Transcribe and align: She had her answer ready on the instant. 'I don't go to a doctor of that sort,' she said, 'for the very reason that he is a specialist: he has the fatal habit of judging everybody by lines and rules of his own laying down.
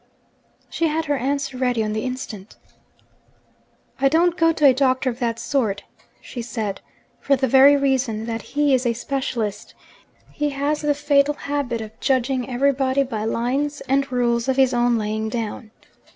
She 0.67 0.87
had 0.87 1.05
her 1.05 1.15
answer 1.15 1.59
ready 1.59 1.83
on 1.83 1.93
the 1.93 2.03
instant. 2.05 2.55
'I 3.99 4.09
don't 4.09 4.35
go 4.35 4.51
to 4.51 4.65
a 4.65 4.73
doctor 4.73 5.11
of 5.11 5.19
that 5.19 5.37
sort,' 5.37 5.83
she 6.19 6.41
said, 6.41 6.81
'for 7.19 7.35
the 7.35 7.47
very 7.47 7.77
reason 7.77 8.25
that 8.25 8.41
he 8.41 8.73
is 8.73 8.87
a 8.87 8.93
specialist: 8.93 9.75
he 10.31 10.49
has 10.49 10.81
the 10.81 10.95
fatal 10.95 11.35
habit 11.35 11.81
of 11.81 11.99
judging 11.99 12.49
everybody 12.49 13.03
by 13.03 13.25
lines 13.25 13.81
and 13.81 14.11
rules 14.11 14.47
of 14.49 14.57
his 14.57 14.73
own 14.73 14.97
laying 14.97 15.29
down. 15.29 15.69